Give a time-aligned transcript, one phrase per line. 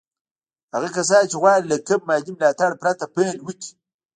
[0.73, 3.69] هغه کسان چې غواړي له کوم مالي ملاتړ پرته پيل وکړي.